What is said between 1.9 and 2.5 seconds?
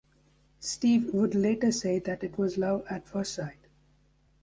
that it